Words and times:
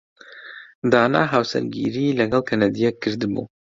دانا 0.91 1.21
هاوسەرگیریی 1.33 2.17
لەگەڵ 2.19 2.41
کەنەدییەک 2.49 2.95
کردبوو. 3.03 3.43